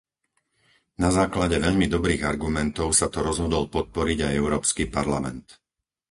Na 1.01 1.09
základe 1.19 1.55
veľmi 1.65 1.85
dobrých 1.95 2.25
argumentov 2.33 2.89
sa 2.99 3.05
to 3.13 3.19
rozhodol 3.29 3.63
podporiť 3.75 4.17
aj 4.33 4.33
Európsky 4.41 4.83
parlament. 4.97 5.47